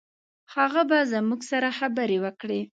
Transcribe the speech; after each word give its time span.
هغه 0.55 0.81
به 0.89 0.99
زموږ 1.13 1.41
سره 1.51 1.69
خبرې 1.79 2.17
وکړي. 2.23 2.61